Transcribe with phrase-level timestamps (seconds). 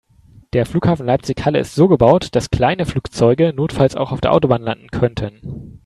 [0.53, 4.89] Der Flughafen Leipzig/Halle ist so gebaut, dass kleine Flugzeuge notfalls auch auf der Autobahn landen
[4.89, 5.77] könnten.